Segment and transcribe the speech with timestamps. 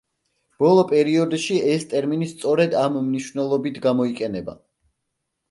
[0.61, 4.59] ბოლო პერიოდში ეს ტერმინი სწორედ ამ მნიშვნელობით გამოიყენება.